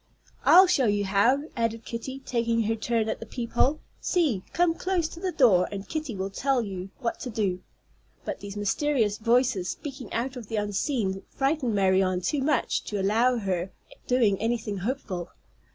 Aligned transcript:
"I'll 0.45 0.65
show 0.65 0.87
you 0.87 1.05
how," 1.05 1.43
added 1.55 1.85
Kitty, 1.85 2.21
taking 2.21 2.63
her 2.63 2.75
turn 2.75 3.07
at 3.07 3.19
the 3.19 3.25
peep 3.27 3.51
hole. 3.51 3.81
"See, 3.99 4.41
come 4.51 4.73
close 4.73 5.07
to 5.09 5.19
the 5.19 5.31
door, 5.31 5.67
and 5.71 5.87
Kitty 5.87 6.15
will 6.15 6.31
tell 6.31 6.63
you 6.63 6.89
what 7.01 7.19
to 7.19 7.29
do." 7.29 7.59
But 8.25 8.39
these 8.39 8.57
mysterious 8.57 9.19
voices 9.19 9.69
speaking 9.69 10.11
out 10.11 10.35
of 10.35 10.47
the 10.47 10.55
unseen 10.55 11.21
frightened 11.29 11.75
Marianne 11.75 12.21
too 12.21 12.41
much 12.41 12.83
to 12.85 12.99
allow 12.99 13.35
of 13.35 13.41
her 13.43 13.69
doing 14.07 14.39
anything 14.39 14.77
helpful. 14.79 15.29